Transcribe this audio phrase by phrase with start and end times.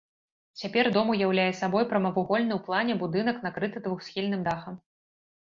[0.61, 4.75] Цяпер дом уяўляе сабой прамавугольны ў плане будынак накрыты двухсхільным дахам.